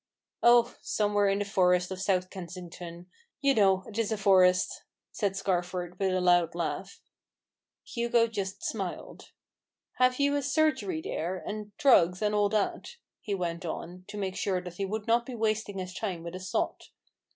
[0.41, 3.05] "Oh, somewhere in the forest of South Kensington—
[3.43, 4.81] you know it is a forest,"
[5.11, 6.99] says Scarford, with a loud laugh.
[7.83, 9.29] Hugo just smiled."
[9.99, 14.35] Have you a surgery there, and drugs, and all that?" he went on, to make
[14.35, 16.89] sure that he would not be wasting his time with a sot.